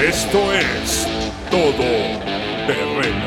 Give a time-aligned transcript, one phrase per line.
[0.00, 1.06] Esto es
[1.50, 1.74] Todo
[2.66, 3.26] Terreno.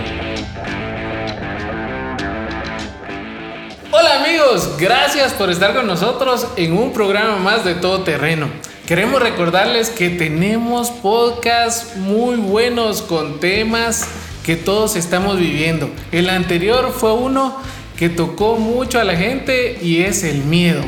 [3.91, 8.47] Hola amigos, gracias por estar con nosotros en un programa más de Todo Terreno.
[8.87, 14.07] Queremos recordarles que tenemos podcasts muy buenos con temas
[14.43, 15.91] que todos estamos viviendo.
[16.11, 17.55] El anterior fue uno
[17.99, 20.81] que tocó mucho a la gente y es el miedo.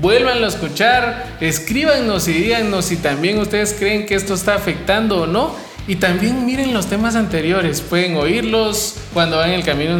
[0.00, 5.26] Vuélvanlo a escuchar, escríbanos y díganos si también ustedes creen que esto está afectando o
[5.26, 5.54] no.
[5.88, 9.98] Y también miren los temas anteriores, pueden oírlos cuando van el camino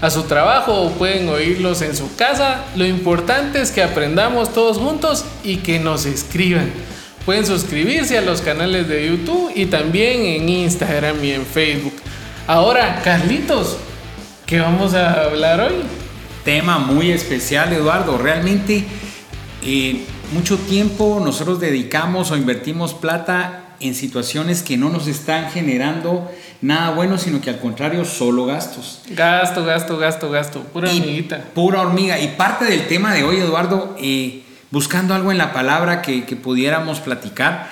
[0.00, 2.64] a su trabajo o pueden oírlos en su casa.
[2.76, 6.70] Lo importante es que aprendamos todos juntos y que nos escriban.
[7.26, 11.96] Pueden suscribirse a los canales de YouTube y también en Instagram y en Facebook.
[12.46, 13.76] Ahora, Carlitos,
[14.46, 15.74] ¿qué vamos a hablar hoy?
[16.44, 18.16] Tema muy especial, Eduardo.
[18.16, 18.86] Realmente
[19.70, 26.30] eh, mucho tiempo nosotros dedicamos o invertimos plata en situaciones que no nos están generando
[26.62, 29.02] nada bueno, sino que al contrario, solo gastos.
[29.10, 30.62] Gasto, gasto, gasto, gasto.
[30.62, 31.44] Pura hormiguita.
[31.54, 32.18] Pura hormiga.
[32.18, 36.34] Y parte del tema de hoy, Eduardo, eh, buscando algo en la palabra que, que
[36.34, 37.70] pudiéramos platicar,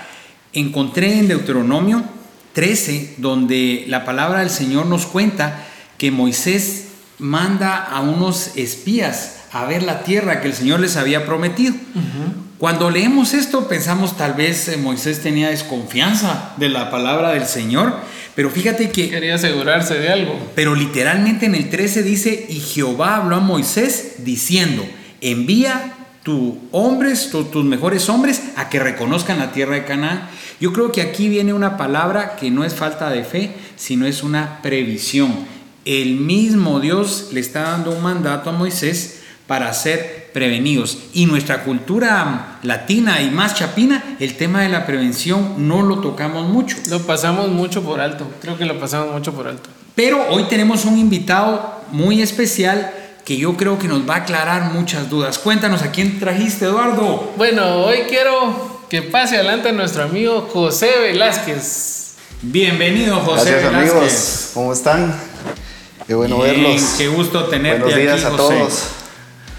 [0.53, 2.05] encontré en Deuteronomio
[2.53, 5.65] 13, donde la palabra del Señor nos cuenta
[5.97, 6.86] que Moisés
[7.19, 11.75] manda a unos espías a ver la tierra que el Señor les había prometido.
[12.59, 17.95] Cuando leemos esto pensamos tal vez eh, Moisés tenía desconfianza de la palabra del Señor,
[18.35, 19.11] pero fíjate que...
[19.11, 20.39] Quería asegurarse de algo.
[20.55, 24.87] Pero literalmente en el 13 dice, y Jehová habló a Moisés diciendo,
[25.21, 30.29] envía tus hombres, tus mejores hombres, a que reconozcan la tierra de Canaán.
[30.59, 34.23] Yo creo que aquí viene una palabra que no es falta de fe, sino es
[34.23, 35.33] una previsión.
[35.87, 40.99] El mismo Dios le está dando un mandato a Moisés para ser prevenidos.
[41.15, 46.49] Y nuestra cultura latina y más chapina, el tema de la prevención no lo tocamos
[46.49, 46.77] mucho.
[46.89, 49.71] Lo pasamos mucho por alto, creo que lo pasamos mucho por alto.
[49.95, 52.93] Pero hoy tenemos un invitado muy especial
[53.25, 55.39] que yo creo que nos va a aclarar muchas dudas.
[55.39, 57.33] Cuéntanos a quién trajiste, Eduardo.
[57.37, 62.15] Bueno, hoy quiero que pase adelante nuestro amigo José Velázquez.
[62.43, 64.51] Bienvenido, José Gracias, amigos.
[64.53, 65.15] ¿Cómo están?
[66.07, 66.95] Qué bueno verlos.
[66.97, 68.55] Qué gusto tenerte Buenos días aquí, a José.
[68.59, 68.83] todos.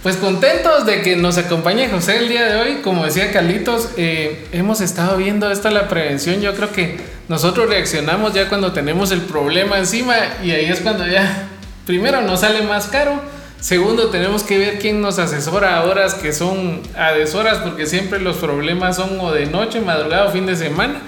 [0.03, 2.75] Pues contentos de que nos acompañe José el día de hoy.
[2.81, 6.39] Como decía Carlitos, eh, hemos estado viendo esta la prevención.
[6.39, 6.97] Yo creo que
[7.27, 11.49] nosotros reaccionamos ya cuando tenemos el problema encima y ahí es cuando ya,
[11.85, 13.19] primero, nos sale más caro.
[13.59, 18.19] Segundo, tenemos que ver quién nos asesora a horas que son a deshoras porque siempre
[18.19, 21.01] los problemas son o de noche, madrugada o fin de semana.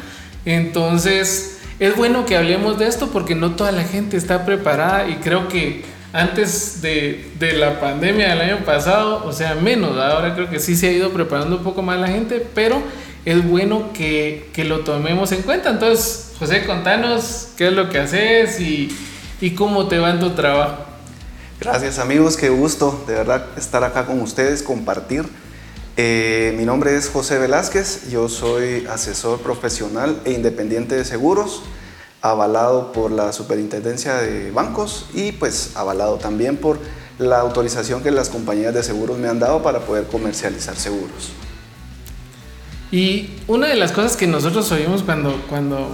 [0.44, 5.16] Entonces, es bueno que hablemos de esto porque no toda la gente está preparada y
[5.16, 10.50] creo que antes de, de, la pandemia del año pasado, o sea, menos, ahora creo
[10.50, 12.82] que sí se ha ido preparando un poco más la gente, pero
[13.26, 15.70] es bueno que, que lo tomemos en cuenta.
[15.70, 18.90] Entonces, José, contanos qué es lo que haces y,
[19.40, 20.86] y cómo te va en tu trabajo.
[21.60, 25.26] Gracias amigos, qué gusto de verdad estar acá con ustedes, compartir.
[26.02, 31.62] Eh, mi nombre es José Velázquez, yo soy asesor profesional e independiente de seguros
[32.22, 36.80] avalado por la Superintendencia de Bancos y pues avalado también por
[37.18, 41.32] la autorización que las compañías de seguros me han dado para poder comercializar seguros.
[42.94, 45.90] Y una de las cosas que nosotros oímos cuando, cuando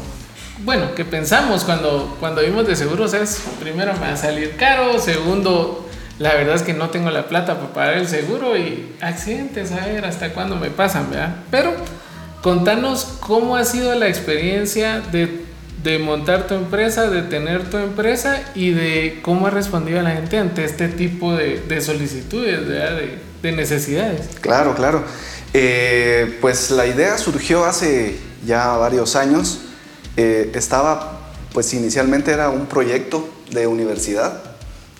[0.63, 4.99] bueno, que pensamos cuando, cuando vimos de seguros es, primero me va a salir caro,
[4.99, 5.84] segundo,
[6.19, 9.85] la verdad es que no tengo la plata para pagar el seguro y accidentes, a
[9.85, 11.35] ver hasta cuándo me pasan, ¿verdad?
[11.51, 11.73] Pero
[12.41, 18.71] contanos cómo ha sido la experiencia de montar tu empresa, de tener tu empresa y
[18.71, 24.21] de cómo ha respondido la gente ante este tipo de, de solicitudes, de, de, necesidades.
[24.41, 25.03] Claro, claro.
[25.53, 29.59] Eh, pues la idea surgió hace ya varios años.
[30.17, 31.19] Eh, estaba,
[31.53, 34.44] pues inicialmente era un proyecto de universidad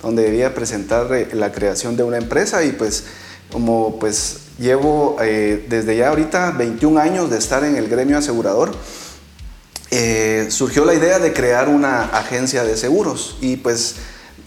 [0.05, 3.05] donde debía presentar eh, la creación de una empresa y pues
[3.51, 8.71] como pues llevo eh, desde ya ahorita 21 años de estar en el gremio asegurador,
[9.89, 13.95] eh, surgió la idea de crear una agencia de seguros y pues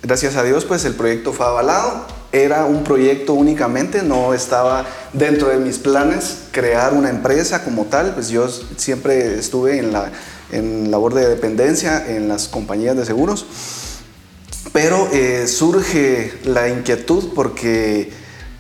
[0.01, 2.07] gracias a Dios pues el proyecto fue avalado.
[2.31, 4.85] Era un proyecto únicamente, no estaba
[5.15, 8.47] dentro de mis planes crear una empresa como tal, pues yo
[8.77, 10.13] siempre estuve en la
[10.53, 13.47] en labor de dependencia en las compañías de seguros,
[14.81, 18.13] pero eh, surge la inquietud porque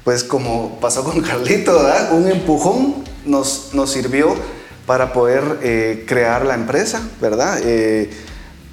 [0.02, 1.80] pues como pasó con Carlito,
[2.10, 4.34] un empujón nos, nos sirvió
[4.84, 7.60] para poder eh, crear la empresa, ¿verdad?
[7.62, 8.10] Eh,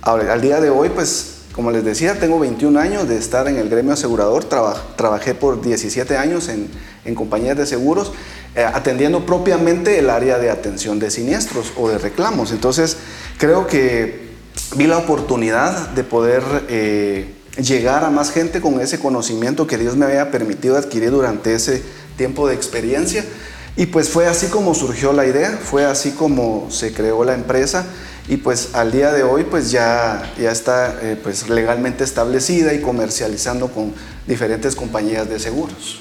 [0.02, 3.70] al día de hoy, pues, como les decía, tengo 21 años de estar en el
[3.70, 6.68] gremio asegurador, Traba, trabajé por 17 años en,
[7.06, 8.12] en compañías de seguros,
[8.56, 12.52] eh, atendiendo propiamente el área de atención de siniestros o de reclamos.
[12.52, 12.98] Entonces,
[13.38, 14.25] creo que
[14.76, 19.96] vi la oportunidad de poder eh, llegar a más gente con ese conocimiento que Dios
[19.96, 21.84] me había permitido adquirir durante ese
[22.18, 23.24] tiempo de experiencia.
[23.78, 27.86] Y pues fue así como surgió la idea, fue así como se creó la empresa
[28.28, 32.82] y pues al día de hoy pues ya, ya está eh, pues legalmente establecida y
[32.82, 33.94] comercializando con
[34.26, 36.00] diferentes compañías de seguros.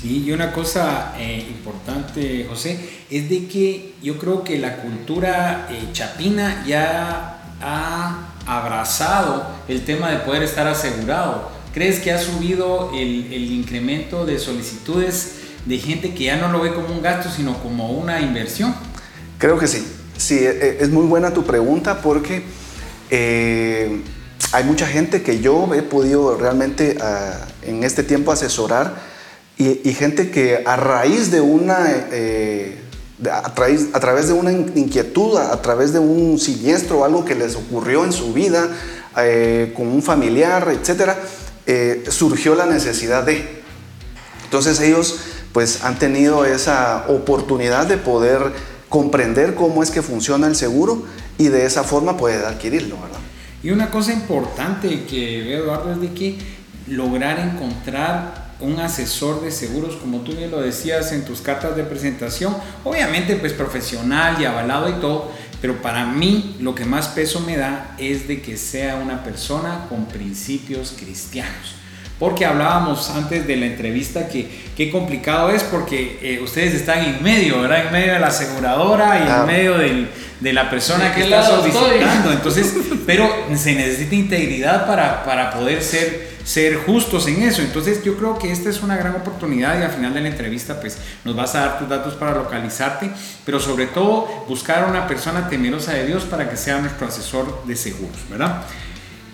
[0.00, 2.78] Sí, y una cosa eh, importante, José,
[3.10, 10.18] es de que yo creo que la cultura chapina ya ha abrazado el tema de
[10.18, 11.50] poder estar asegurado.
[11.74, 15.36] ¿Crees que ha subido el, incremento de solicitudes
[15.66, 18.74] de gente que ya no lo ve como un gasto, sino como una inversión?
[19.38, 19.86] Creo que sí.
[20.16, 22.44] Sí, e, e, es muy buena tu pregunta porque
[23.10, 24.00] eh,
[24.52, 28.94] hay mucha gente que yo he podido realmente ah, en este tiempo asesorar
[29.58, 32.78] y, gente que a raíz de una, eh,
[33.30, 38.12] a, través, de una inquietud, a, través de un siniestro algo que les ocurrió en
[38.12, 38.68] su vida
[39.16, 41.18] eh, con un familiar, etcétera,
[42.08, 43.62] surgió la necesidad de.
[44.44, 45.16] Entonces ellos
[45.52, 48.52] pues han tenido esa oportunidad de poder
[48.88, 51.04] comprender cómo es que funciona el seguro
[51.38, 53.18] y de esa forma poder adquirirlo, ¿verdad?
[53.62, 56.38] Y una cosa importante que veo, Eduardo, es que
[56.88, 61.84] lograr encontrar un asesor de seguros, como tú bien lo decías en tus cartas de
[61.84, 65.30] presentación, obviamente pues profesional y avalado y todo,
[65.60, 69.86] pero para mí lo que más peso me da es de que sea una persona
[69.88, 71.76] con principios cristianos.
[72.18, 77.22] Porque hablábamos antes de la entrevista que qué complicado es porque eh, ustedes están en
[77.22, 77.86] medio, ¿verdad?
[77.86, 80.08] En medio de la aseguradora y en medio
[80.40, 82.32] de la persona que está solicitando.
[82.32, 82.74] Entonces,
[83.04, 87.60] pero se necesita integridad para, para poder ser, ser justos en eso.
[87.60, 90.80] Entonces, yo creo que esta es una gran oportunidad y al final de la entrevista,
[90.80, 93.10] pues nos vas a dar tus datos para localizarte,
[93.44, 97.64] pero sobre todo buscar a una persona temerosa de Dios para que sea nuestro asesor
[97.66, 98.62] de seguros, ¿verdad?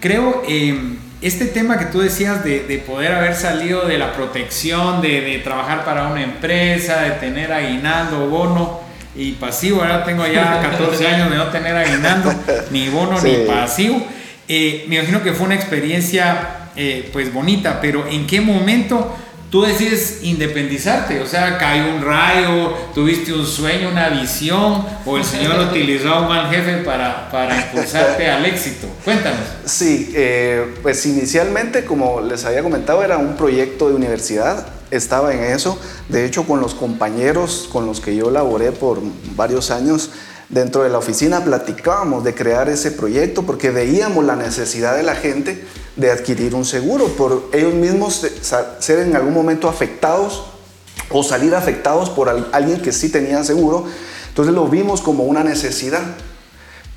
[0.00, 0.42] Creo.
[0.48, 5.84] Eh, este tema que tú decías de, poder haber salido de la protección, de, trabajar
[5.84, 8.80] para una empresa, de tener aguinaldo, bono
[9.14, 12.34] y pasivo, ahora tengo ya 14 años de no tener aguinaldo,
[12.72, 14.04] ni bono ni pasivo.
[14.48, 19.14] Eh, me imagino que fue una experiencia eh, pues bonita, pero ¿en qué momento
[19.52, 25.24] tú decides independizarte, o sea, cayó un rayo, tuviste un sueño, una visión, o el
[25.24, 28.86] Señor utilizó a un mal jefe para, para impulsarte al éxito.
[29.04, 29.40] Cuéntanos.
[29.66, 35.42] Sí, eh, pues inicialmente, como les había comentado, era un proyecto de universidad, estaba en
[35.42, 35.78] eso,
[36.08, 39.00] de hecho con los compañeros con los que yo laboré por
[39.36, 40.10] varios años,
[40.52, 45.16] dentro de la oficina platicábamos de crear ese proyecto porque veíamos la necesidad de la
[45.16, 45.64] gente
[45.96, 48.24] de adquirir un seguro, por ellos mismos
[48.78, 50.44] ser en algún momento afectados
[51.10, 53.86] o salir afectados por alguien que sí tenía seguro.
[54.28, 56.02] Entonces lo vimos como una necesidad.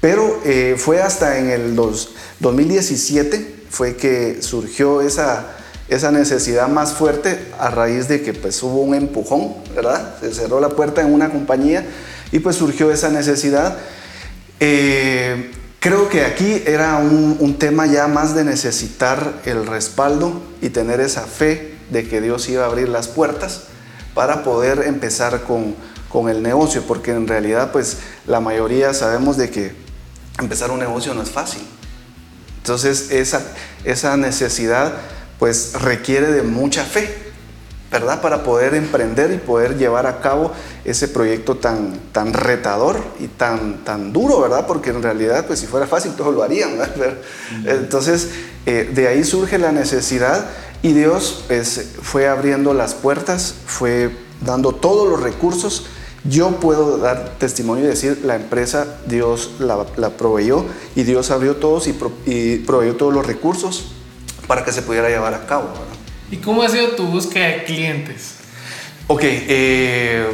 [0.01, 5.56] Pero eh, fue hasta en el 2017 fue que surgió esa,
[5.90, 10.16] esa necesidad más fuerte a raíz de que pues hubo un empujón, ¿verdad?
[10.22, 11.86] Se cerró la puerta en una compañía
[12.36, 13.78] y pues surgió esa necesidad.
[14.60, 15.52] Eh,
[15.86, 21.28] Creo que aquí era un, tema ya más de necesitar el respaldo y tener esa
[21.28, 23.66] fe de que Dios iba a abrir las puertas
[24.16, 25.76] para poder empezar con,
[26.10, 29.74] con el negocio, porque en realidad pues la mayoría sabemos de que
[30.39, 31.62] empezar un negocio no es fácil.
[32.58, 33.44] Entonces esa,
[33.84, 34.92] esa necesidad
[35.38, 37.25] pues requiere de mucha fe.
[37.96, 38.20] ¿Verdad?
[38.20, 40.52] Para poder emprender y poder llevar a cabo
[40.84, 44.68] ese proyecto tan, tan retador y tan, tan duro, ¿verdad?
[44.68, 46.72] Porque en realidad, pues si fuera fácil, todos lo harían,
[47.66, 48.32] Entonces,
[48.66, 50.46] eh, de ahí surge la necesidad
[50.82, 55.86] y Dios pues, fue abriendo las puertas, fue dando todos los recursos.
[56.25, 61.56] Yo puedo dar testimonio y decir, la empresa Dios la, la proveyó y Dios abrió
[61.56, 63.94] todos y, y, proveyó todos los recursos
[64.48, 65.70] para que se pudiera llevar a cabo.
[65.70, 65.95] ¿verdad?
[66.32, 68.36] ¿Y cómo ha sido tu búsqueda de clientes?
[69.08, 70.25] Ok, eh,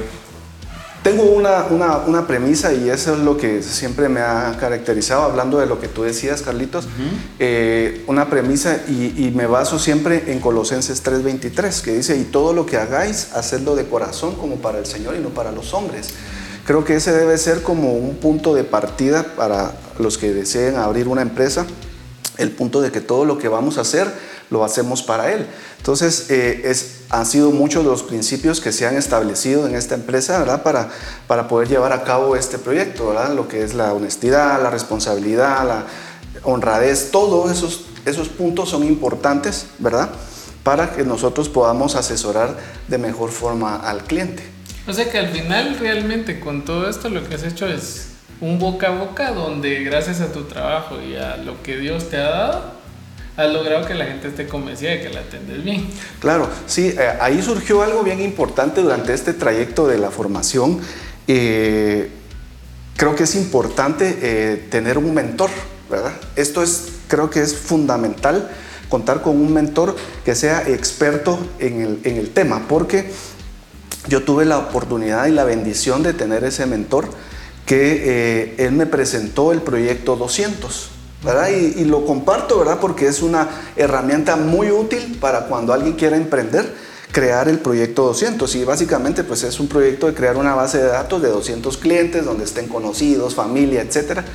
[1.03, 5.65] tengo una, una, premisa y eso es lo que siempre me ha caracterizado, hablando de
[5.65, 6.88] lo que tú decías, Carlitos,
[7.39, 12.65] eh, una premisa y, me baso siempre en Colosenses 3:23, que dice, y todo lo
[12.65, 16.10] que hagáis, hacedlo de corazón como para el Señor y no para los hombres.
[16.65, 21.07] Creo que ese debe ser como un punto de partida para los que deseen abrir
[21.07, 21.65] una empresa,
[22.38, 24.07] el punto de que todo lo que vamos a hacer
[24.51, 25.48] lo hacemos para Él.
[25.77, 30.38] Entonces, eh, es, han sido muchos los principios que se han establecido en esta empresa,
[30.38, 30.62] ¿verdad?
[30.62, 30.89] Para,
[31.25, 33.34] para poder llevar a cabo este proyecto, ¿verdad?
[33.34, 35.86] Lo que es la honestidad, la responsabilidad, la
[36.43, 40.10] honradez, todos esos, esos puntos son importantes, ¿verdad?
[40.63, 42.55] Para que nosotros podamos asesorar
[42.88, 44.43] de mejor forma al cliente.
[44.88, 48.08] O sea que al final realmente con todo esto lo que has hecho es
[48.41, 52.17] un boca a boca donde gracias a tu trabajo y a lo que Dios te
[52.17, 52.80] ha dado,
[53.38, 55.88] has logrado que la gente esté convencida de que la atendes bien.
[56.19, 60.79] Claro, sí, eh, ahí surgió algo bien importante durante este trayecto de la formación.
[61.27, 62.09] Eh,
[62.97, 65.50] creo que es importante eh, tener un mentor,
[65.89, 66.13] ¿verdad?
[66.35, 68.50] Esto es, creo que es fundamental
[68.89, 69.95] contar con un mentor
[70.25, 73.11] que sea experto en el, en el tema, porque
[74.09, 77.07] yo tuve la oportunidad y la bendición de tener ese mentor
[77.65, 81.00] que él me presentó el proyecto 200.
[81.49, 82.79] Y, lo comparto, ¿verdad?
[82.79, 86.73] Porque es una herramienta muy útil para cuando alguien quiera emprender,
[87.11, 88.55] crear el proyecto 200.
[88.55, 92.25] Y básicamente, pues es un proyecto de crear una base de datos de 200 clientes
[92.25, 94.25] donde estén conocidos, familia, etcétera,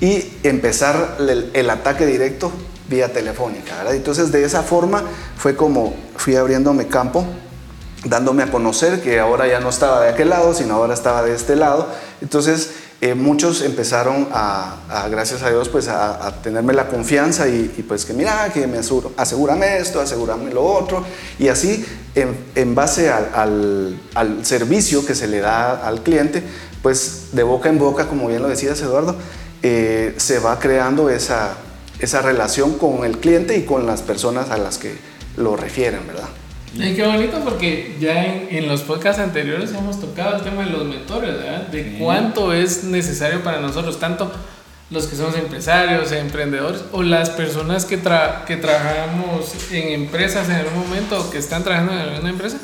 [0.00, 1.16] y empezar
[1.54, 2.52] el, ataque directo
[2.90, 3.94] vía telefónica, ¿verdad?
[3.94, 5.02] Entonces, de esa forma
[5.36, 7.24] fue como fui abriéndome campo
[8.04, 11.34] dándome a conocer que ahora ya no estaba de aquel lado, sino ahora estaba de
[11.34, 11.88] este lado.
[12.20, 12.70] Entonces,
[13.00, 18.12] eh, muchos empezaron a, gracias a Dios, pues a, tenerme la confianza y, pues que
[18.12, 21.04] mira, que me aseguro, asegúrame esto, asegúrame lo otro.
[21.38, 21.84] Y así,
[22.16, 23.98] en, base al,
[24.42, 26.42] servicio que se le da al cliente,
[26.82, 29.14] pues de boca en boca, como bien lo decías Eduardo,
[29.62, 31.56] eh, se va creando esa,
[32.00, 34.96] esa relación con el cliente y con las personas a las que
[35.36, 36.28] lo refieren, ¿verdad?
[36.74, 40.84] Y qué bonito porque ya en, los podcasts anteriores hemos tocado el tema de los
[40.84, 41.68] mentores, ¿verdad?
[41.68, 44.30] De cuánto es necesario para nosotros, tanto
[44.90, 47.96] los que somos empresarios, emprendedores o las personas que,
[48.46, 52.58] que trabajamos en empresas en algún momento o que están trabajando en alguna empresa,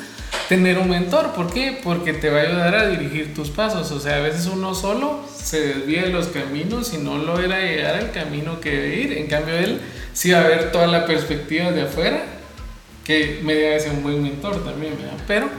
[0.49, 1.33] tener un mentor.
[1.33, 1.79] ¿Por qué?
[1.83, 3.91] Porque te va a ayudar a dirigir tus pasos.
[3.91, 7.95] O sea, a veces uno solo se desvía de los caminos y no logra llegar
[7.95, 9.17] al camino que debe ir.
[9.17, 9.81] En cambio, él
[10.13, 12.34] sí va a ver toda la perspectiva de afuera
[13.05, 15.17] que me debe ser un buen mentor también, ¿verdad?
[15.27, 15.49] Pero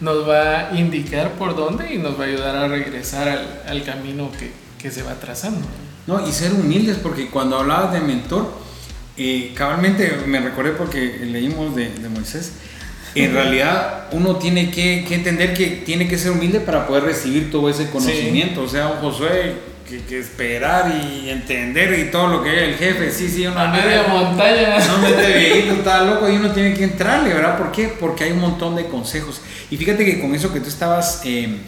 [0.00, 3.84] nos va a indicar por dónde y nos va a ayudar a regresar al, al
[3.84, 5.66] camino que, que, se va trazando.
[6.06, 8.52] No, y ser humildes, porque cuando hablabas de mentor,
[9.16, 12.52] eh, cabalmente me recordé porque leímos de, de Moisés,
[13.14, 17.50] en realidad uno tiene que, que, entender que tiene que ser humilde para poder recibir
[17.50, 18.62] todo ese conocimiento.
[18.62, 19.54] O sea, un Josué
[19.88, 24.04] que, esperar y entender y todo lo que es el jefe, sí, sí, una media
[24.08, 24.78] montaña.
[24.86, 27.56] No me viejito, está loco y uno tiene que entrarle, ¿verdad?
[27.56, 27.88] ¿Por qué?
[27.88, 29.40] Porque hay un montón de consejos.
[29.70, 31.58] Y fíjate que con eso que tú estabas em,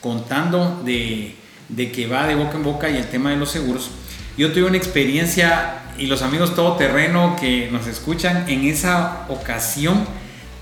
[0.00, 1.36] contando de,
[1.68, 3.90] de, que va de boca en boca y el tema de los seguros,
[4.36, 10.04] yo tuve una experiencia y los amigos todoterreno que nos escuchan, en esa ocasión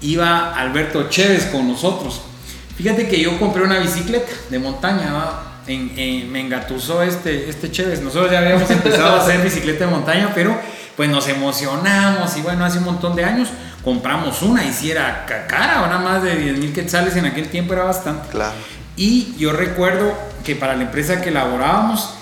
[0.01, 2.21] iba Alberto Chévez con nosotros.
[2.77, 5.56] Fíjate que yo compré una bicicleta de montaña, ¿verdad?
[5.67, 8.01] Me engatusó este, este Chévez.
[8.01, 10.57] Nosotros ya habíamos empezado a hacer bicicleta de montaña, pero
[10.97, 13.49] pues nos emocionamos y bueno, hace un montón de años
[13.85, 17.75] compramos una y si era cara, nada más de 10 mil quetzales en aquel tiempo
[17.75, 18.29] era bastante.
[18.31, 18.55] Claro.
[18.97, 22.15] Y yo recuerdo que para la empresa que elaborábamos,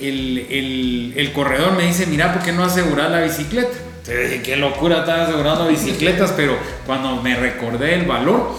[0.00, 3.76] el, el, el corredor me dice, mira, ¿por qué no asegurar la bicicleta?
[3.98, 6.56] Entonces dije, qué locura, estaba asegurando bicicletas, pero
[6.86, 8.56] cuando me recordé el valor,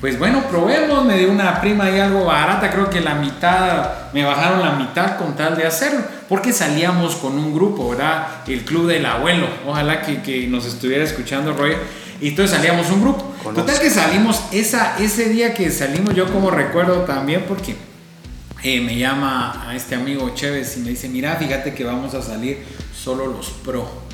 [0.00, 4.24] pues bueno, probemos, me dio una prima y algo barata, creo que la mitad, me
[4.24, 8.26] bajaron la mitad con tal de hacerlo, porque salíamos con un grupo, ¿verdad?
[8.46, 11.76] El Club del Abuelo, ojalá que, que nos estuviera escuchando Roy,
[12.20, 13.34] y entonces salíamos un grupo.
[13.54, 17.76] Total que salimos, esa, ese día que salimos yo como recuerdo también, porque
[18.62, 22.22] eh, me llama a este amigo Chévez y me dice, mira, fíjate que vamos a
[22.22, 24.05] salir solo los pro.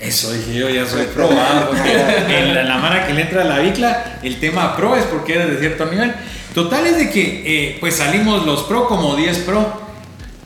[0.00, 1.92] Eso dije yo, ya soy pro, porque
[2.28, 5.34] en la, la, mara que le entra a la bicla, el tema pro es porque
[5.34, 6.14] eres de cierto nivel.
[6.56, 9.86] Total es de que eh, pues salimos los pro como 10 pro.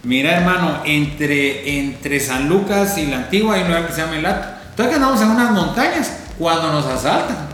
[0.02, 4.16] Mira hermano, entre, entre San Lucas y la antigua hay un lugar que se llama
[4.16, 4.48] El Ato.
[4.76, 7.48] Todavía andamos en unas montañas cuando nos asaltan.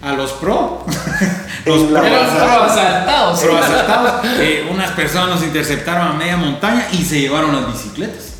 [0.00, 0.86] A los pro.
[1.66, 3.40] los pro, asaltados.
[3.40, 4.24] Pro asaltados.
[4.38, 8.34] Eh, unas personas nos interceptaron a media montaña y se llevaron las bicicletas.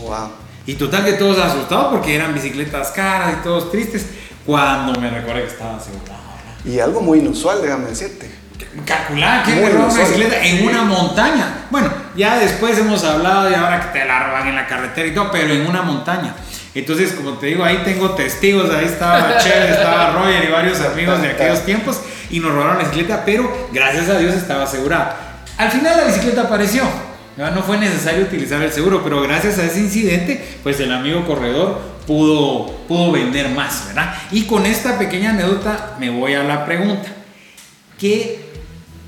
[0.00, 0.30] Wow.
[0.66, 4.06] Y total que todos asustados porque eran bicicletas caras y todos tristes.
[4.46, 6.20] Cuando me recuerdo que estaba asegurado.
[6.64, 8.30] Y algo muy inusual, déjame decirte.
[8.86, 11.66] Calcular que una bicicleta en una montaña.
[11.70, 15.14] Bueno, ya después hemos hablado y ahora que te la roban en la carretera y
[15.14, 16.34] todo, pero en una montaña.
[16.74, 21.20] Entonces, como te digo, ahí tengo testigos, ahí estaba Cher, estaba Roger y varios amigos
[21.20, 22.00] de aquellos tiempos
[22.30, 25.16] y nos robaron la bicicleta, pero gracias a Dios estaba asegurada.
[25.58, 26.84] Al final la bicicleta apareció,
[27.36, 31.80] no fue necesario utilizar el seguro, pero gracias a ese incidente, pues el amigo corredor
[32.06, 34.14] pudo, pudo vender más, ¿verdad?
[34.30, 37.08] Y con esta pequeña anécdota me voy a la pregunta.
[37.98, 38.40] ¿Qué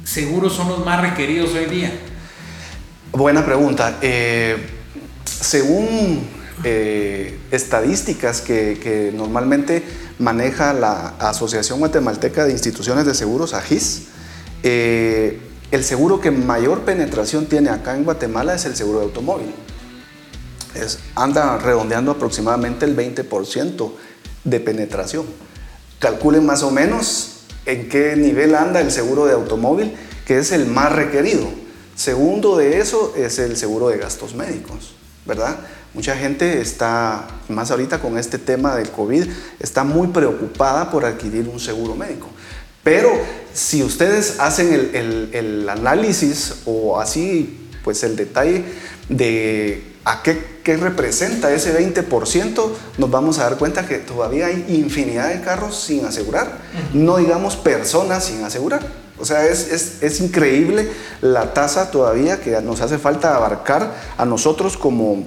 [0.04, 1.92] seguros son los más requeridos hoy día?
[3.12, 3.98] Buena pregunta.
[4.00, 4.56] Eh,
[5.24, 6.26] según
[6.64, 9.82] eh, estadísticas que, normalmente
[10.18, 14.04] maneja la Asociación Guatemalteca de Instituciones de Seguros, AGIS,
[14.62, 15.40] eh,
[15.74, 19.52] el seguro que mayor penetración tiene acá en Guatemala es el seguro de automóvil.
[20.74, 23.92] Es, anda redondeando aproximadamente el 20%
[24.44, 25.26] de penetración.
[25.98, 30.66] Calculen más o menos en qué nivel anda el seguro de automóvil, que es el
[30.66, 31.48] más requerido.
[31.96, 34.94] Segundo de eso es el seguro de gastos médicos,
[35.26, 35.58] ¿verdad?
[35.92, 39.28] Mucha gente está, más ahorita con este tema del COVID,
[39.58, 42.28] está muy preocupada por adquirir un seguro médico.
[42.84, 43.10] Pero
[43.52, 48.64] si ustedes hacen el, análisis o así, pues el detalle
[49.08, 54.66] de a qué, qué, representa ese 20%, nos vamos a dar cuenta que todavía hay
[54.68, 56.58] infinidad de carros sin asegurar,
[56.92, 58.86] no digamos personas sin asegurar.
[59.18, 64.24] O sea, es, es, es, increíble la tasa todavía que nos hace falta abarcar a
[64.26, 65.24] nosotros como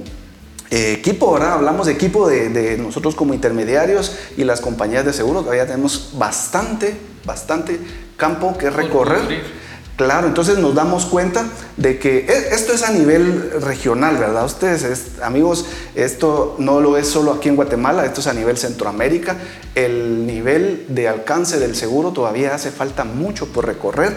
[0.69, 1.53] eh, equipo, ¿verdad?
[1.53, 6.11] Hablamos de equipo de, de, nosotros como intermediarios y las compañías de seguros, todavía tenemos
[6.17, 6.97] bastante,
[7.27, 7.79] bastante
[8.15, 9.43] campo que recorrer.
[9.98, 14.46] Claro, entonces nos damos cuenta de que e, esto es a nivel regional, ¿verdad?
[14.46, 15.65] Ustedes, amigos,
[15.96, 19.38] esto no lo es solo aquí en Guatemala, esto es a nivel Centroamérica.
[19.74, 24.15] El nivel de alcance del seguro todavía hace falta mucho por recorrer.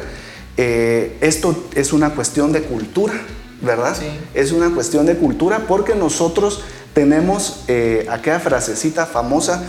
[0.58, 3.14] Eh, esto es una cuestión de cultura,
[3.62, 3.96] ¿verdad?
[3.98, 4.06] Sí.
[4.34, 6.62] Es una cuestión de cultura porque nosotros
[6.92, 9.62] tenemos eh, aquella frasecita famosa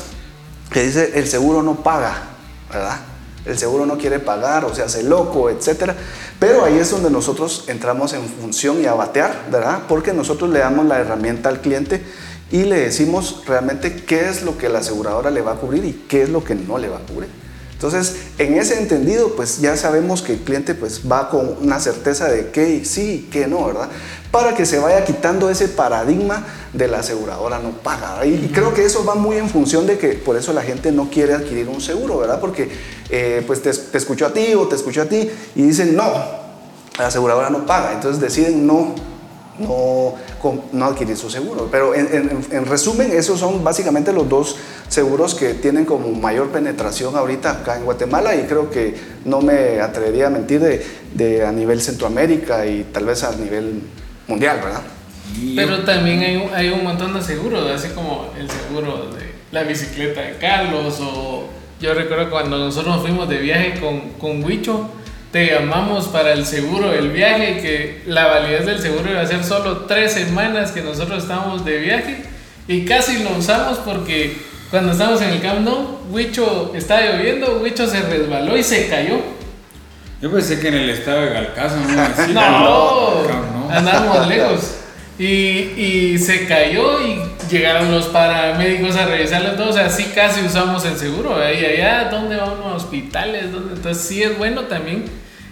[0.74, 2.24] que dice el seguro no paga,
[2.69, 3.10] ¿verdad?
[3.45, 5.93] El seguro no quiere pagar o se hace loco, etc.
[6.39, 9.83] Pero ahí es donde nosotros entramos en función y a batear, ¿verdad?
[9.88, 12.03] Porque nosotros le damos la herramienta al cliente
[12.51, 16.05] y le decimos realmente qué es lo que la aseguradora le va a cubrir y
[16.07, 17.29] qué es lo que no le va a cubrir.
[17.74, 22.27] Entonces, en ese entendido, pues ya sabemos que el cliente pues va con una certeza
[22.27, 23.89] de que sí y que no, ¿verdad?
[24.31, 28.25] Para que se vaya quitando ese paradigma de la aseguradora no paga.
[28.25, 31.09] Y, creo que eso va muy en función de que por eso la gente no
[31.09, 32.39] quiere adquirir un seguro, ¿verdad?
[32.39, 32.69] Porque
[33.09, 36.09] eh, pues te, te a ti o te escuchó a ti y dicen, no,
[36.97, 37.93] la aseguradora no paga.
[37.93, 38.95] Entonces deciden no
[39.61, 40.15] no,
[40.71, 41.67] no adquirir su seguro.
[41.72, 47.51] Pero en, resumen, esos son básicamente los dos seguros que tienen como mayor penetración ahorita
[47.51, 51.81] acá en Guatemala y creo que no me atrevería a mentir de, de a nivel
[51.81, 53.83] Centroamérica y tal vez a nivel
[54.31, 54.81] mundial, ¿verdad?
[55.55, 60.22] Pero también hay, hay un montón de seguros, así como el seguro de la bicicleta
[60.22, 64.89] de Carlos o yo recuerdo cuando nosotros nos fuimos de viaje con, con Huicho,
[65.31, 69.44] te llamamos para el seguro del viaje, que la validez del seguro iba a ser
[69.44, 72.24] solo tres semanas que nosotros estábamos de viaje
[72.67, 74.37] y casi lo usamos porque
[74.70, 79.20] cuando estábamos en el Camp Nou, Huicho estaba lloviendo, Huicho se resbaló y se cayó.
[80.22, 84.75] Yo pensé que en el estado de Galcazo no, no, no, andamos lejos.
[85.20, 89.70] Y, y, se cayó y llegaron los paramédicos a revisarlo todo.
[89.70, 91.38] O sea, sí casi usamos el seguro.
[91.38, 93.51] Y allá, ¿dónde vamos a hospitales?
[93.51, 93.75] ¿Dónde?
[93.75, 95.05] Entonces, sí es bueno también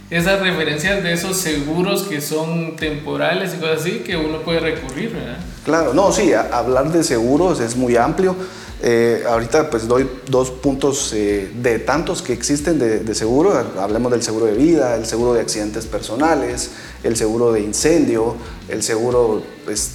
[0.09, 5.13] esas referencias de esos seguros que son temporales y cosas así que uno puede recurrir,
[5.13, 5.37] ¿verdad?
[5.63, 8.35] Claro, no, sí, hablar de seguros es muy amplio.
[8.81, 13.53] Eh, ahorita pues doy dos puntos eh, de tantos que existen de, de, seguro.
[13.77, 16.71] Hablemos del seguro de vida, el seguro de accidentes personales,
[17.03, 18.35] el seguro de incendio,
[18.67, 19.91] el seguro pues,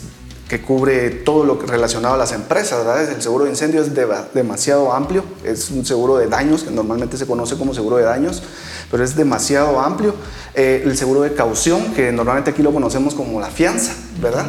[0.49, 2.85] que cubre todo lo relacionado a las empresas.
[2.85, 3.11] ¿verdad?
[3.11, 3.93] El seguro de incendio es
[4.35, 8.43] demasiado amplio, es un seguro de daños que normalmente se conoce como seguro de daños
[8.91, 10.15] pero es demasiado amplio.
[10.55, 14.47] Eh, el seguro de caución, que normalmente aquí lo conocemos como la fianza, ¿verdad?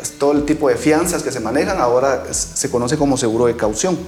[0.00, 3.56] Es todo el tipo de fianzas que se manejan ahora se conoce como seguro de
[3.56, 3.98] caución.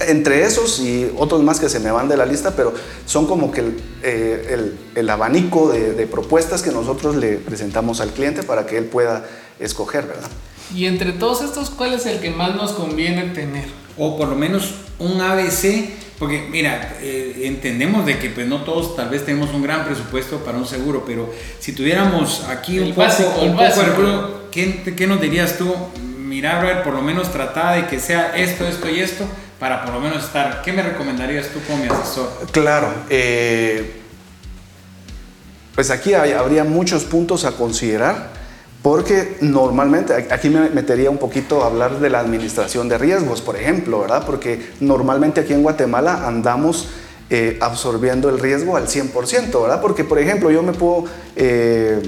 [0.00, 2.72] Entre esos y otros más que se me van de la lista, pero
[3.04, 8.10] son como que el, eh, el, abanico de, de, propuestas que nosotros le presentamos al
[8.10, 9.26] cliente para que él pueda
[9.58, 10.28] escoger, ¿verdad?
[10.74, 13.64] Y entre todos estos, ¿cuál es el que más nos conviene tener?
[13.96, 18.96] O por lo menos un ABC porque mira, eh, entendemos de que pues no todos
[18.96, 23.06] tal vez tenemos un gran presupuesto para un seguro, pero si tuviéramos aquí un poco,
[23.40, 25.72] un poco ¿qué, ¿qué, nos dirías tú?
[26.18, 29.26] Mira, ver, por lo menos trata de que sea esto, esto y esto,
[29.58, 30.62] para por lo menos estar.
[30.62, 32.30] ¿Qué me recomendarías tú como mi asesor?
[32.52, 34.00] Claro, eh,
[35.74, 38.38] pues aquí habría muchos puntos a considerar.
[38.82, 43.56] Porque normalmente, aquí me metería un poquito a hablar de la administración de riesgos, por
[43.56, 44.22] ejemplo, ¿verdad?
[44.24, 46.88] Porque normalmente aquí en Guatemala andamos
[47.28, 49.80] eh, absorbiendo el riesgo al 100%, ¿verdad?
[49.80, 52.00] Porque, por ejemplo, yo me puedo, eh,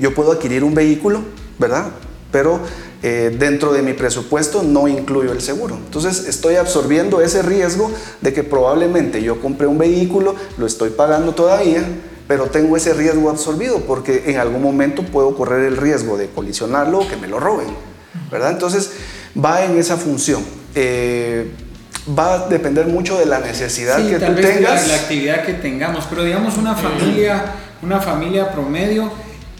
[0.00, 1.20] yo puedo adquirir un vehículo,
[1.58, 1.88] ¿verdad?
[2.30, 2.60] Pero
[3.02, 5.74] dentro de mi presupuesto no incluyo el seguro.
[5.76, 11.32] Entonces estoy absorbiendo ese riesgo de que probablemente yo compré un vehículo, lo estoy pagando
[11.32, 11.82] todavía,
[12.28, 17.00] pero tengo ese riesgo absorbido porque en algún momento puedo correr el riesgo de colisionarlo
[17.00, 17.66] o que me lo roben,
[18.30, 18.52] ¿verdad?
[18.52, 18.92] Entonces
[19.36, 20.44] va en esa función.
[20.74, 21.50] Eh,
[22.16, 24.86] va a depender mucho de la necesidad Sí, que tal tú vez tengas.
[24.86, 27.46] La, la actividad que tengamos, pero digamos una familia,
[27.82, 29.10] una familia promedio,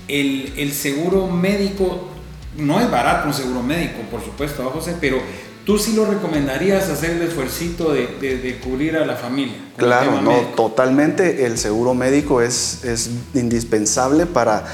[0.08, 2.09] el, el seguro médico
[2.56, 5.18] no es barato un seguro médico, por supuesto, ¿va, José, pero
[5.64, 9.54] tú sí lo recomendarías hacer el esfuercito de, de- de cubrir a la familia.
[9.76, 10.52] Claro, no, médico.
[10.56, 11.46] totalmente.
[11.46, 14.64] El seguro médico es, es indispensable para,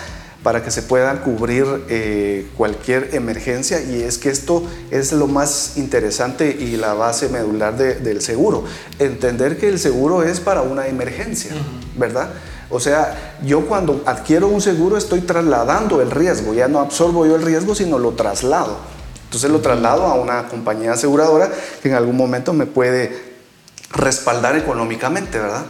[0.42, 5.76] para que se pueda cubrir eh, cualquier emergencia y es que esto es lo más
[5.76, 8.64] interesante y la base medular de- del seguro.
[8.98, 11.50] Entender que el seguro es para una emergencia,
[11.96, 12.30] ¿verdad?
[12.68, 17.36] O sea, yo cuando adquiero un seguro estoy trasladando el riesgo, ya no absorbo yo
[17.36, 18.76] el riesgo, sino lo traslado.
[19.24, 21.50] Entonces lo traslado a una compañía aseguradora
[21.82, 23.36] que en algún momento me puede
[23.92, 25.64] respaldar económicamente, ¿verdad?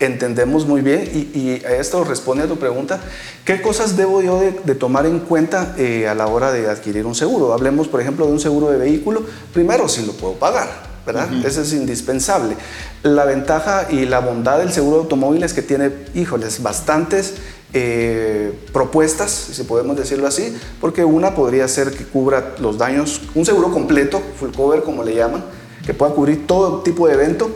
[0.00, 3.00] Entendemos muy bien y, y esto responde a tu pregunta,
[3.44, 7.06] ¿qué cosas debo yo de, de tomar en cuenta eh, a la hora de adquirir
[7.06, 7.52] un seguro?
[7.52, 9.22] Hablemos, por ejemplo, de un seguro de vehículo,
[9.54, 10.68] primero si lo puedo pagar,
[11.06, 11.28] ¿verdad?
[11.44, 12.56] Eso es indispensable.
[13.02, 17.34] La ventaja y la bondad del seguro de automóvil es que tiene, híjoles, bastantes
[17.72, 23.44] eh, propuestas, si podemos decirlo así, porque una podría ser que cubra los daños, un
[23.44, 25.42] seguro completo, full cover como le llaman,
[25.84, 27.50] que pueda cubrir todo tipo de evento,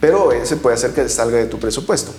[0.00, 2.12] pero ese puede hacer que salga de tu presupuesto.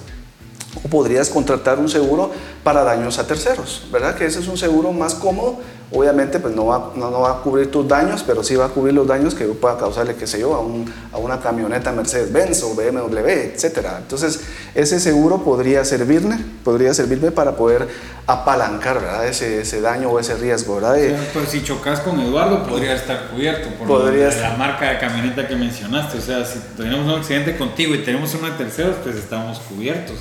[0.84, 2.30] O podrías contratar un seguro
[2.64, 4.16] para daños a terceros, ¿verdad?
[4.16, 5.58] Que ese es un seguro más cómodo.
[5.92, 8.70] Obviamente, pues no va, no, no va a cubrir tus daños, pero sí va a
[8.70, 12.62] cubrir los daños que pueda causarle, qué sé yo, a, un- a una camioneta Mercedes-Benz
[12.62, 13.98] o BMW, etcétera.
[13.98, 14.40] Entonces,
[14.76, 17.88] ese seguro podría servirme, podría servirme para poder
[18.28, 19.28] apalancar, ¿verdad?
[19.28, 20.94] Ese, ese daño o ese riesgo, ¿verdad?
[20.94, 25.00] O sea, pues si chocas con Eduardo podría estar cubierto por Podría la- marca de
[25.00, 26.20] camioneta que mencionaste.
[26.20, 30.18] O sea, si tenemos un accidente contigo y tenemos uno de terceros, pues estamos cubiertos.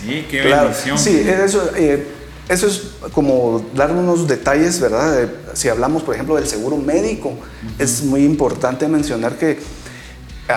[0.00, 0.96] Sí, qué Claro, bendición.
[0.98, 2.06] sí, eso, eh,
[2.48, 5.28] eso es como dar unos detalles, ¿verdad?
[5.54, 7.34] Si hablamos, por ejemplo, del seguro médico,
[7.78, 9.58] es muy importante mencionar que,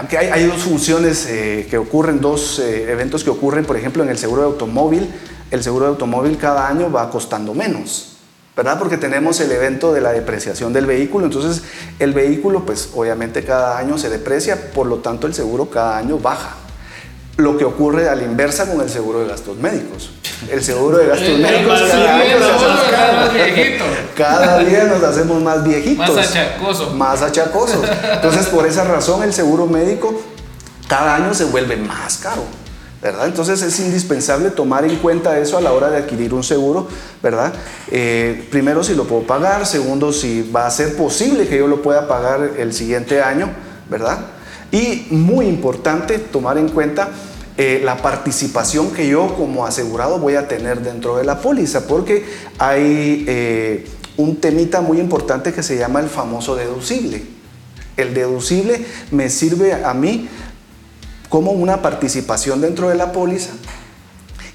[0.10, 4.04] que hay, hay dos funciones eh, que ocurren, dos eh, eventos que ocurren, por ejemplo,
[4.04, 5.10] en el seguro de automóvil.
[5.52, 8.15] El seguro de automóvil cada año va costando menos.
[8.56, 8.80] ¿verdad?
[8.80, 11.63] Porque tenemos el evento de la depreciación del vehículo, entonces
[12.00, 16.17] el vehículo pues obviamente cada año se deprecia, por lo tanto el seguro cada año
[16.17, 16.56] baja.
[17.38, 20.12] Lo que ocurre a la inversa con el seguro de gastos médicos.
[20.50, 22.91] El seguro de gastos médicos cada año subiendo, se hace vos, más ¿verdad?
[22.91, 23.17] caro.
[23.17, 23.84] Más viejito.
[24.15, 26.15] Cada día nos hacemos más viejitos.
[26.15, 26.89] Más achacoso.
[26.91, 27.86] Más achacosos.
[28.13, 30.21] Entonces, por esa razón, el seguro médico
[30.88, 32.43] cada año se vuelve más caro.
[33.02, 33.28] ¿verdad?
[33.28, 36.88] Entonces es indispensable tomar en cuenta eso a la hora de adquirir un seguro,
[37.21, 37.54] ¿verdad?
[37.91, 39.67] Eh, primero, si lo puedo pagar.
[39.67, 43.50] Segundo, si va a ser posible que yo lo pueda pagar el siguiente año,
[43.89, 44.19] ¿verdad?
[44.75, 47.07] Y muy importante tomar en cuenta
[47.55, 52.25] eh, la participación que yo como asegurado voy a tener dentro de la póliza, porque
[52.57, 57.23] hay eh, un temita muy importante que se llama el famoso deducible.
[57.95, 60.27] El deducible me sirve a mí
[61.29, 63.51] como una participación dentro de la póliza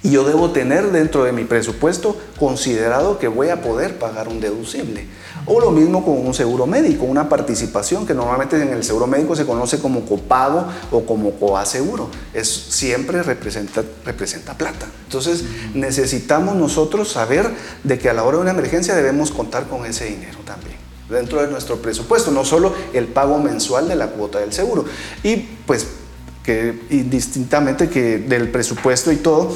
[0.02, 4.40] y yo debo tener dentro de mi presupuesto considerado que voy a poder pagar un
[4.40, 5.06] deducible.
[5.46, 9.36] O lo mismo con un seguro médico, una participación que normalmente en el seguro médico
[9.36, 12.08] se conoce como copago o como coaseguro.
[12.32, 14.86] Es, siempre representa, representa plata.
[15.04, 17.50] Entonces necesitamos nosotros saber
[17.84, 20.76] de que a la hora de una emergencia debemos contar con ese dinero también
[21.10, 24.84] dentro de nuestro presupuesto, no solo el pago mensual de la cuota del seguro.
[25.24, 25.36] Y
[25.66, 25.86] pues
[26.44, 29.52] que indistintamente que del presupuesto y todo,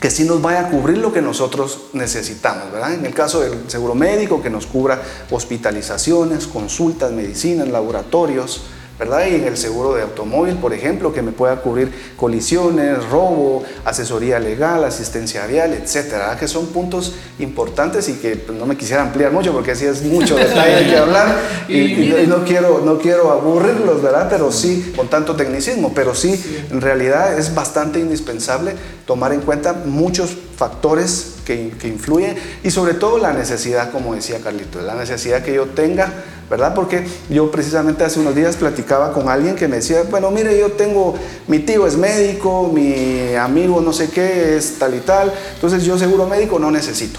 [0.00, 2.94] que sí nos vaya a cubrir lo que nosotros necesitamos, ¿verdad?
[2.94, 8.62] En el caso del seguro médico, que nos cubra hospitalizaciones, consultas, medicinas, laboratorios,
[8.96, 9.26] ¿verdad?
[9.30, 14.40] Y en el seguro de automóvil, por ejemplo, que me pueda cubrir colisiones, robo, asesoría
[14.40, 16.38] legal, asistencia vial, etcétera, ¿verdad?
[16.38, 20.02] que son puntos importantes y que pues, no me quisiera ampliar mucho porque así es
[20.02, 21.36] mucho detalle que hablar
[21.68, 24.26] y, Y no quiero no quiero aburrirlos, ¿verdad?
[24.28, 28.74] Pero sí con tanto tecnicismo, pero sí, en realidad es bastante indispensable
[29.08, 34.38] tomar en cuenta muchos factores que, que influyen y sobre todo la necesidad, como decía
[34.38, 36.12] Carlitos, la necesidad que yo tenga,
[36.50, 36.74] ¿verdad?
[36.74, 40.72] Porque yo precisamente hace unos días platicaba con alguien que me decía, bueno, mire, yo
[40.72, 41.14] tengo,
[41.46, 45.96] mi tío es médico, mi amigo no sé qué es tal y tal, entonces yo
[45.96, 47.18] seguro médico no necesito.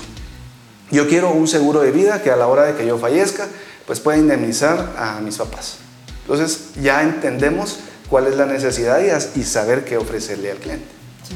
[0.92, 3.48] Yo quiero un seguro de vida que a la hora de que yo fallezca,
[3.88, 5.78] pues pueda indemnizar a mis papás.
[6.22, 7.80] Entonces ya entendemos
[8.12, 10.86] cuál es la necesidad y, y saber qué ofrecerle al cliente.
[11.28, 11.34] Sí.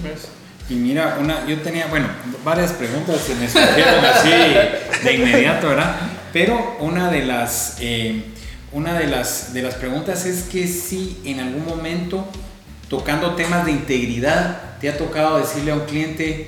[0.70, 2.08] Y mira, una, yo tenía, bueno,
[2.44, 4.30] varias preguntas se me surgieron así
[5.04, 5.96] de inmediato, ¿verdad?
[6.32, 8.24] Pero una de las, eh,
[8.72, 12.28] una de las, de las preguntas es que si en algún momento,
[12.90, 16.48] tocando temas de integridad, te ha tocado decirle a un cliente,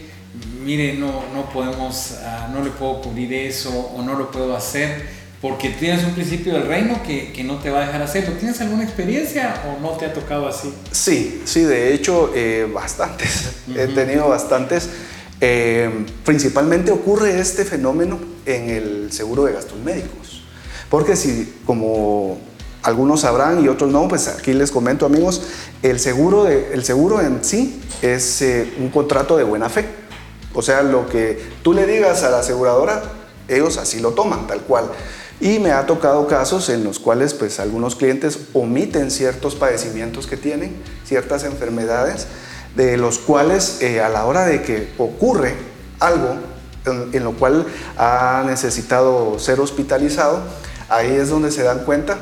[0.63, 5.24] mire, no, no podemos, ah, no le puedo cubrir eso o no lo puedo hacer
[5.45, 8.33] porque tienes un principio del reino que, que, no te va a dejar hacerlo.
[8.39, 10.73] ¿Tienes alguna experiencia o no te ha tocado así?
[10.91, 13.51] Sí, sí, de hecho, eh, bastantes.
[13.77, 14.89] He tenido bastantes.
[15.39, 20.41] Eh, principalmente ocurre este fenómeno en el seguro de gastos médicos.
[20.89, 22.39] Porque si, como
[22.81, 25.43] algunos sabrán y otros no, pues aquí les comento amigos,
[25.83, 29.85] el seguro, de, el seguro en sí es eh, un contrato de buena fe.
[30.55, 33.03] O sea, lo que tú le digas a la aseguradora,
[33.47, 34.89] ellos así lo toman, tal cual.
[35.41, 40.37] Y me ha tocado casos en los cuales pues algunos clientes omiten ciertos padecimientos que
[40.37, 42.27] tienen, ciertas enfermedades,
[42.75, 45.55] de los cuales eh, a la hora de que ocurre
[45.99, 46.35] algo
[46.85, 47.65] en, lo cual
[47.97, 50.41] ha necesitado ser hospitalizado,
[50.89, 52.17] ahí es donde se dan cuenta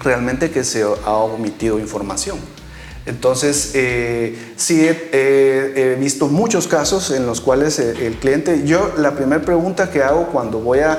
[0.00, 2.38] realmente que se ha omitido información.
[3.06, 9.12] Entonces, eh, sí he, visto muchos casos en los cuales eh, el, cliente, yo la
[9.12, 10.98] primera pregunta que hago cuando voy a,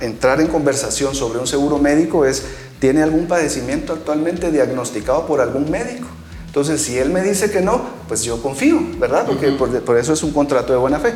[0.00, 2.42] entrar en conversación sobre un seguro médico es,
[2.78, 6.08] ¿tiene algún padecimiento actualmente diagnosticado por algún médico?
[6.46, 9.26] Entonces, si él me dice que no, pues yo confío, ¿verdad?
[9.26, 11.12] Porque por, eso es un contrato de buena fe.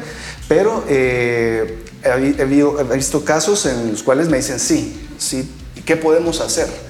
[0.49, 5.51] Pero eh, he, he, visto casos en los cuales me dicen, sí, sí,
[5.87, 6.90] ¿qué podemos hacer?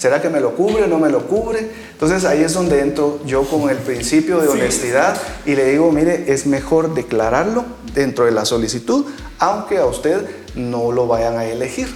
[0.00, 1.70] ¿Será que me lo cubre o no me lo cubre?
[1.92, 6.32] Entonces ahí es donde entro yo con el principio de honestidad y le digo, mire,
[6.32, 9.04] es mejor declararlo dentro de la solicitud,
[9.38, 11.94] aunque a usted no lo vayan a elegir.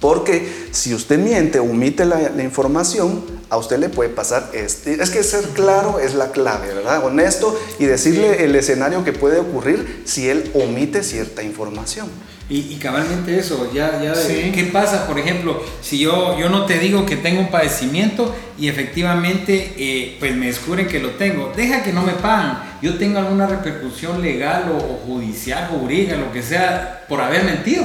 [0.00, 5.02] Porque si usted miente omite la, información, a usted le puede pasar este.
[5.02, 7.02] Es que ser claro es la clave, ¿verdad?
[7.06, 12.08] Honesto y decirle el escenario que puede ocurrir si él omite cierta información.
[12.54, 15.06] Y, cabalmente eso, ya, ya ¿qué pasa?
[15.06, 20.18] Por ejemplo, si yo, yo no te digo que tengo un padecimiento y efectivamente eh,
[20.20, 24.20] pues me descubren que lo tengo, deja que no me pagan, yo tengo alguna repercusión
[24.20, 27.84] legal o, judicial, jurídica, lo que sea, por haber mentido.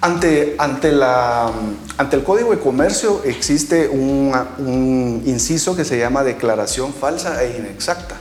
[0.00, 1.50] Ante, ante, la,
[1.96, 7.56] ante el Código de Comercio existe un, un inciso que se llama declaración falsa e
[7.58, 8.14] inexacta.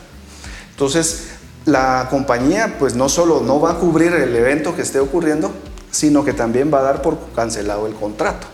[0.71, 1.27] Entonces,
[1.65, 5.51] la compañía pues no solo no va a cubrir el evento que esté ocurriendo,
[5.97, 8.45] sino que también va a dar por cancelado el contrato.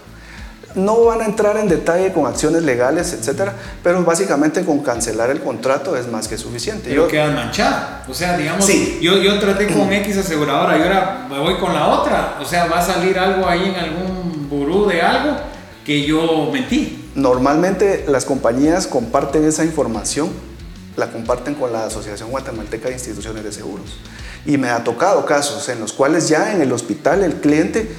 [0.76, 3.54] No van a entrar en detalle con acciones legales, etcétera,
[3.84, 6.90] pero básicamente con cancelar el contrato es más que suficiente.
[6.90, 7.86] Pero queda manchado.
[8.08, 8.66] O sea, digamos,
[9.02, 12.38] yo, yo traté con X aseguradora y ahora me voy con la otra.
[12.42, 15.36] O sea, va a salir algo ahí en algún burú de algo
[15.86, 17.12] que yo mentí.
[17.14, 20.30] Normalmente las compañías comparten esa información
[20.96, 23.98] la comparten con la Asociación Guatemalteca de Instituciones de Seguros.
[24.46, 27.90] Y me ha tocado casos en los cuales ya en el hospital el cliente,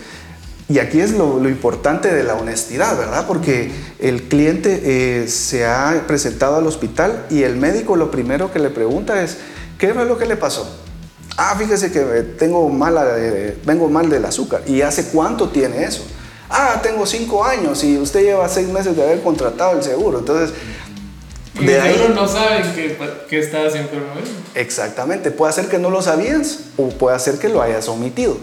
[0.68, 3.26] y aquí es lo, importante de la honestidad, ¿verdad?
[3.26, 8.58] Porque el cliente eh, se ha presentado al hospital y el médico lo primero que
[8.58, 9.36] le pregunta es,
[9.78, 10.66] ¿qué fue lo que le pasó?
[11.36, 12.00] Ah, fíjese que
[12.38, 13.04] tengo mala,
[13.64, 14.62] vengo mal del azúcar.
[14.66, 16.04] ¿Y hace cuánto tiene eso?
[16.48, 20.20] Ah, tengo cinco años y usted lleva seis meses de haber contratado el seguro.
[20.20, 20.54] Entonces,
[21.60, 22.96] de ahí no saben que,
[23.28, 24.06] que estás enfermo.
[24.54, 28.36] Exactamente, puede ser que no lo sabías o puede ser que lo hayas omitido.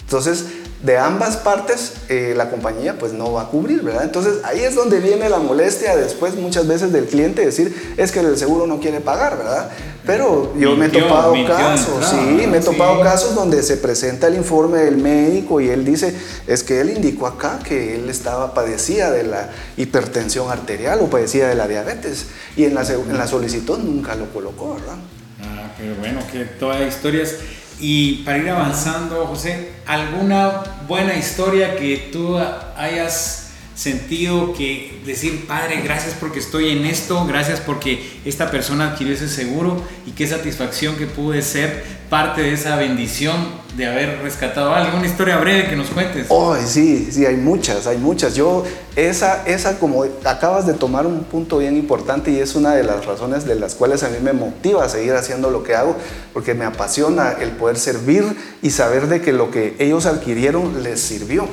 [0.00, 0.46] Entonces,
[0.82, 4.04] de ambas partes eh, la compañía pues no va a cubrir, ¿verdad?
[4.04, 8.20] Entonces ahí es donde viene la molestia después muchas veces del cliente decir es que
[8.20, 9.70] el seguro no quiere pagar, ¿verdad?
[10.06, 14.36] Pero yo me he topado casos, sí, me he topado casos donde se presenta el
[14.36, 16.14] informe del médico y él dice
[16.46, 21.48] es que él indicó acá que él estaba padecía de la hipertensión arterial o padecía
[21.48, 24.96] de la diabetes y en la, en la solicitud nunca lo colocó, ¿verdad?
[25.42, 27.34] Ah, pero bueno, que todas historias
[27.80, 32.38] y para ir avanzando, José, ¿alguna buena historia que tú
[32.76, 33.47] hayas
[33.78, 39.28] sentido que decir, Padre, gracias porque estoy en esto, gracias porque esta persona adquirió ese
[39.28, 43.36] seguro y qué satisfacción que pude ser parte de esa bendición
[43.76, 44.96] de haber rescatado a alguien.
[44.96, 46.26] Una historia breve que nos cuentes.
[46.28, 48.34] Oh, sí, sí, hay muchas, hay muchas.
[48.34, 48.64] Yo,
[48.96, 53.06] esa, esa como acabas de tomar un punto bien importante y es una de las
[53.06, 55.94] razones de las cuales a mí me motiva a seguir haciendo lo que hago,
[56.32, 58.24] porque me apasiona el poder servir
[58.60, 61.46] y saber de que lo que ellos adquirieron les sirvió.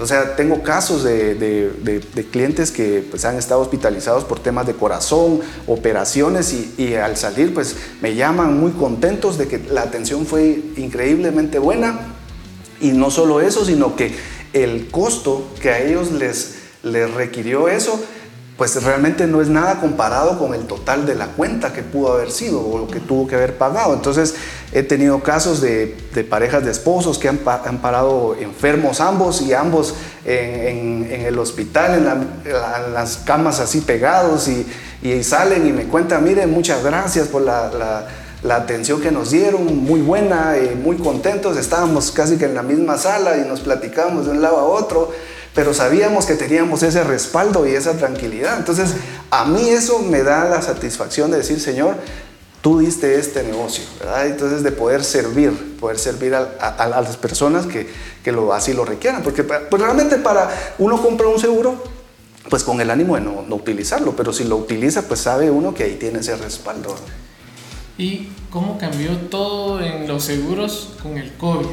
[0.00, 2.00] O sea, tengo casos de,
[2.30, 7.76] clientes que pues, han estado hospitalizados por temas de corazón, operaciones y, al salir pues
[8.00, 12.00] me llaman muy contentos de que la atención fue increíblemente buena.
[12.80, 14.14] Y no solo eso, sino que
[14.52, 18.02] el costo que a ellos les, les requirió eso
[18.62, 22.30] pues realmente no es nada comparado con el total de la cuenta que pudo haber
[22.30, 23.92] sido o lo que tuvo que haber pagado.
[23.92, 24.36] Entonces
[24.70, 25.96] he tenido casos de,
[26.30, 33.16] parejas de esposos que han, parado enfermos ambos y ambos en, el hospital, en, las
[33.16, 34.64] camas así pegados y,
[35.24, 38.06] salen y me cuentan, miren, muchas gracias por la,
[38.44, 42.62] la atención que nos dieron, muy buena, eh, muy contentos, estábamos casi que en la
[42.62, 45.10] misma sala y nos platicábamos de un lado a otro,
[45.54, 48.58] pero sabíamos que teníamos ese respaldo y esa tranquilidad.
[48.58, 48.94] Entonces,
[49.30, 51.96] a mí eso me da la satisfacción de decir, Señor,
[52.62, 54.26] tú diste este negocio, ¿verdad?
[54.26, 57.90] Entonces, de poder servir, poder servir a, las personas que,
[58.24, 61.82] que, lo, así lo requieran, porque pues, realmente para uno compra un seguro,
[62.48, 65.74] pues con el ánimo de no, no utilizarlo, pero si lo utiliza, pues sabe uno
[65.74, 66.94] que ahí tiene ese respaldo.
[67.98, 71.66] ¿Y cómo cambió todo en los seguros con el COVID?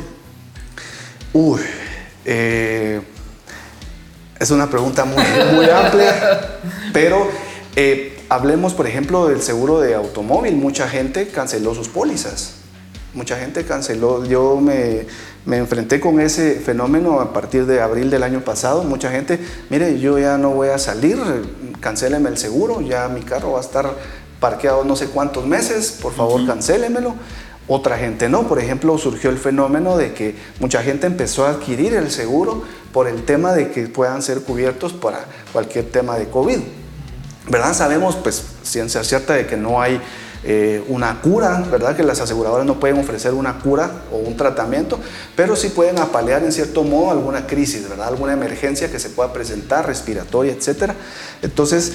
[1.34, 1.62] Uy,
[2.26, 3.02] eh,
[4.40, 5.24] es una pregunta muy,
[5.54, 6.60] muy amplia,
[6.94, 7.28] pero
[7.76, 10.56] eh, hablemos, por ejemplo, del seguro de automóvil.
[10.56, 12.56] Mucha gente canceló sus pólizas.
[13.14, 14.24] Mucha gente canceló.
[14.26, 15.08] Yo me,
[15.46, 18.84] me enfrenté con ese fenómeno a partir de abril del año pasado.
[18.84, 21.18] Mucha gente, mire, yo ya no voy a salir,
[21.82, 23.94] cancéleme el seguro, ya mi carro va a estar
[24.40, 27.16] parqueado no sé cuántos meses, por favor cancélemelo.
[27.72, 31.94] Otra gente no, por ejemplo, surgió el fenómeno de que mucha gente empezó a adquirir
[31.94, 36.58] el seguro por el tema de que puedan ser cubiertos para cualquier tema de COVID.
[37.48, 37.76] ¿Verdad?
[37.76, 40.02] Sabemos, pues, ciencia cierta de que no hay
[40.44, 41.96] eh, una cura, ¿verdad?
[41.96, 45.00] Que las aseguradoras no pueden ofrecer una cura o un tratamiento,
[45.36, 48.08] pero sí pueden apalear en cierto modo alguna crisis, ¿verdad?
[48.08, 50.96] Alguna emergencia que se pueda presentar, respiratoria, etcétera.
[51.44, 51.94] Entonces,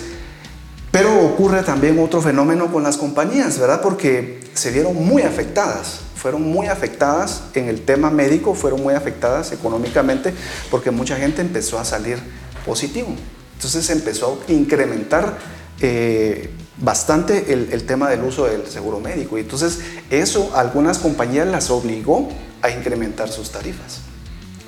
[0.94, 3.80] pero ocurre también otro fenómeno con las compañías, ¿verdad?
[3.82, 9.50] Porque se vieron muy afectadas, fueron muy afectadas en el tema médico, fueron muy afectadas
[9.50, 10.32] económicamente
[10.70, 12.18] porque mucha gente empezó a salir
[12.64, 13.08] positivo.
[13.54, 15.36] Entonces se empezó a incrementar
[15.80, 19.36] eh, bastante el, el, tema del uso del seguro médico.
[19.36, 19.80] Y entonces
[20.10, 22.28] eso a algunas compañías las obligó
[22.62, 23.98] a incrementar sus tarifas.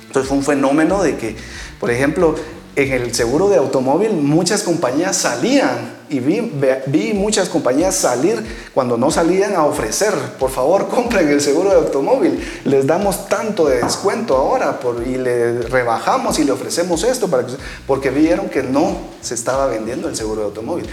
[0.07, 1.37] Entonces fue un fenómeno de que,
[1.79, 2.35] por ejemplo,
[2.75, 6.51] en el seguro de automóvil muchas compañías salían y vi,
[6.87, 8.43] vi, muchas compañías salir
[8.73, 13.67] cuando no salían a ofrecer, por favor compren el seguro de automóvil, les damos tanto
[13.67, 17.47] de descuento ahora por, y le rebajamos y le ofrecemos esto para
[17.85, 20.85] porque vieron que no se estaba vendiendo el seguro de automóvil.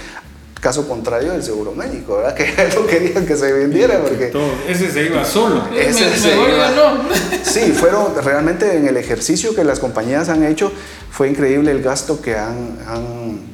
[0.61, 2.35] Caso contrario del seguro médico, ¿verdad?
[2.37, 4.33] Que no querían que se vendiera porque...
[4.67, 5.63] ese se iba solo.
[5.77, 7.05] Ese se iba, no.
[7.45, 10.73] Sí, fueron realmente en el ejercicio que las compañías han hecho,
[11.11, 13.54] fue increíble el gasto que han, han,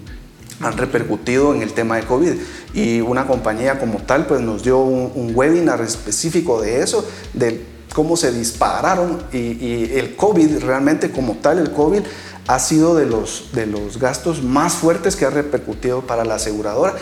[0.61, 2.33] han repercutido en el tema de COVID.
[2.75, 8.16] Y una compañía como tal, pues nos dio un, webinar específico de eso, de cómo
[8.16, 12.03] se dispararon y, y el COVID, realmente como tal, el COVID
[12.46, 16.94] ha sido de los, de los gastos más fuertes que ha repercutido para la aseguradora,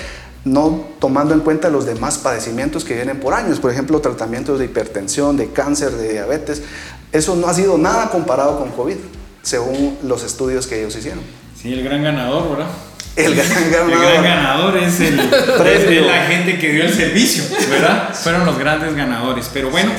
[0.44, 4.66] no tomando en cuenta los demás padecimientos que vienen por años, por ejemplo, tratamientos de
[4.66, 6.62] hipertensión, de cáncer, de diabetes.
[7.12, 8.96] Eso no ha sido nada comparado con COVID,
[9.42, 11.22] según los estudios que ellos hicieron.
[11.60, 12.68] Sí, el gran ganador, ¿verdad?
[13.16, 13.92] El gran ganador.
[13.92, 15.18] El gran ganador es, el,
[15.66, 18.14] es la gente que dio el servicio, ¿verdad?
[18.22, 19.50] Fueron los grandes ganadores.
[19.52, 19.90] Pero bueno,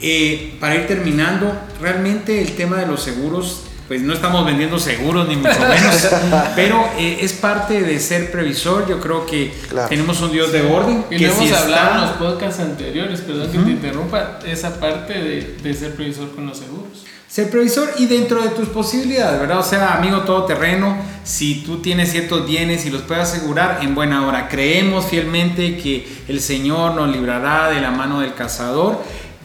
[0.00, 5.26] eh, para ir terminando, realmente el tema de los seguros pues no estamos vendiendo seguros
[5.26, 6.08] ni mucho menos,
[6.54, 8.88] pero eh, es parte de ser previsor.
[8.88, 9.52] Yo creo que
[9.88, 11.04] tenemos un Dios de orden.
[11.10, 15.14] Y que lo hemos hablado en los podcasts anteriores, perdón que te interrumpa, esa parte
[15.14, 17.04] de, de, ser previsor con los seguros.
[17.30, 19.60] Ser previsor y dentro de tus posibilidades, ¿verdad?
[19.60, 24.26] O sea, amigo todoterreno, si tú tienes ciertos bienes y los puedes asegurar, en buena
[24.26, 24.48] hora.
[24.48, 28.98] Creemos fielmente que el Señor nos librará de la mano del cazador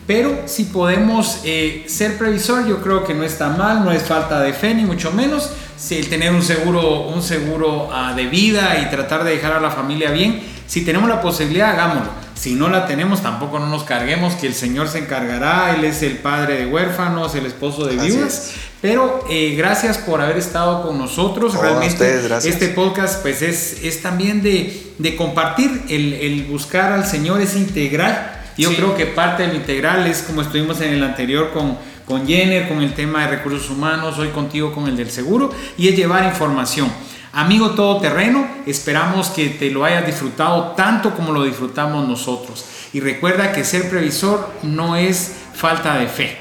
[0.08, 4.40] pero si podemos eh, ser previsor, yo creo que no está mal, no es falta
[4.40, 5.50] de fe, ni mucho menos.
[5.78, 9.72] Si tener un seguro, un seguro ah, de vida y tratar de dejar a la
[9.72, 12.25] familia bien, si tenemos la posibilidad, hagámoslo.
[12.36, 15.76] Si no la tenemos, tampoco no nos carguemos, que el Señor se encargará.
[15.76, 18.54] Él es el padre de huérfanos, el esposo de viudas.
[18.82, 21.58] Pero eh, gracias por haber estado con nosotros.
[21.60, 27.42] Realmente este podcast pues es, es también de, de compartir, el, el buscar al Señor
[27.42, 31.78] es integral yo creo que parte del integral es como estuvimos en el anterior con,
[32.06, 35.90] con Jenner, con el tema de recursos humanos, hoy contigo con el del seguro, y
[35.90, 36.90] es llevar información.
[37.36, 42.64] Amigo todoterreno, esperamos que te lo hayas disfrutado tanto como lo disfrutamos nosotros.
[42.94, 46.38] Y recuerda que ser previsor no es falta de fe.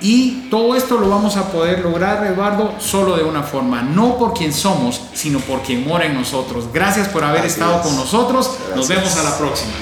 [0.00, 4.34] Y todo esto lo vamos a poder lograr, Eduardo, solo de una forma, no por
[4.34, 6.72] quien somos, sino por quien mora en nosotros.
[6.72, 8.50] Gracias por haber estado con nosotros.
[8.74, 9.74] Nos vemos a la próxima.